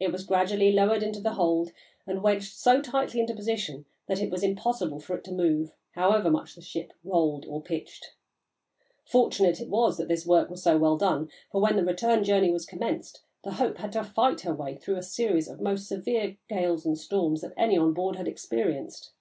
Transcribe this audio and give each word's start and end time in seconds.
It 0.00 0.10
was 0.10 0.24
gradually 0.24 0.72
lowered 0.72 1.04
into 1.04 1.20
the 1.20 1.34
hold 1.34 1.70
and 2.04 2.24
wedged 2.24 2.54
so 2.54 2.82
tightly 2.82 3.20
into 3.20 3.36
position 3.36 3.84
that 4.08 4.20
it 4.20 4.28
was 4.28 4.42
impossible 4.42 4.98
for 4.98 5.14
it 5.16 5.22
to 5.26 5.32
move, 5.32 5.70
however 5.92 6.28
much 6.28 6.56
the 6.56 6.60
ship 6.60 6.92
rolled 7.04 7.46
or 7.46 7.62
pitched. 7.62 8.14
Fortunate 9.04 9.60
it 9.60 9.68
was 9.68 9.96
this 9.96 10.26
work 10.26 10.50
was 10.50 10.60
so 10.60 10.76
well 10.76 10.96
done, 10.96 11.30
for 11.52 11.60
when 11.60 11.76
the 11.76 11.84
return 11.84 12.24
journey 12.24 12.50
was 12.50 12.66
commenced 12.66 13.22
the 13.44 13.52
Hope 13.52 13.76
had 13.78 13.92
to 13.92 14.02
fight 14.02 14.40
her 14.40 14.52
way 14.56 14.74
through 14.74 14.96
a 14.96 15.04
series 15.04 15.46
of 15.46 15.58
the 15.58 15.62
most 15.62 15.86
severe 15.86 16.36
gales 16.48 16.84
and 16.84 16.98
storms 16.98 17.40
that 17.42 17.54
any 17.56 17.78
on 17.78 17.94
board 17.94 18.16
had 18.16 18.26
experienced. 18.26 19.12